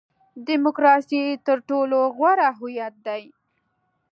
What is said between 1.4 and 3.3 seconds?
تر ټولو غوره هویت دی.